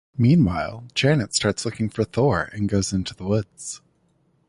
Meanwhile, 0.17 0.85
Janet 0.95 1.35
starts 1.35 1.63
looking 1.63 1.87
for 1.87 2.03
Thor 2.05 2.49
and 2.53 2.67
goes 2.67 2.91
into 2.91 3.13
the 3.13 3.23
woods. 3.23 3.81